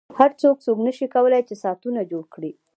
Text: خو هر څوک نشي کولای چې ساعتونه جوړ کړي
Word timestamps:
خو 0.13 0.15
هر 0.19 0.31
څوک 0.41 0.77
نشي 0.87 1.07
کولای 1.15 1.41
چې 1.49 1.55
ساعتونه 1.63 1.99
جوړ 2.11 2.23
کړي 2.33 2.51